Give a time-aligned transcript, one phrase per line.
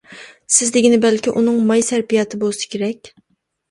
[0.55, 3.17] سىز دېگىنى بەلكى ئۇنىڭ ماي سەرپىياتى بولسا كېرەك.